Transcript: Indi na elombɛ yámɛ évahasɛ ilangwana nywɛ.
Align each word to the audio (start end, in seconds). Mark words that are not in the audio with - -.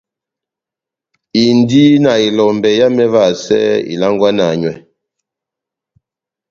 Indi 1.45 1.83
na 2.03 2.11
elombɛ 2.27 2.69
yámɛ 2.79 3.01
évahasɛ 3.07 3.57
ilangwana 3.93 4.45
nywɛ. 4.61 4.73